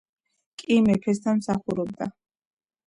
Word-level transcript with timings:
კი 0.61 0.79
მეფესთან 0.87 1.43
მსახურობდა 1.45 2.11